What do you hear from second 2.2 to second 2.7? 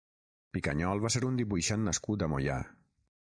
a Moià.